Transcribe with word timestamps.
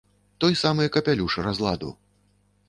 Той 0.45 0.55
самы 0.61 0.87
капялюш 0.95 1.37
разладу. 1.49 1.93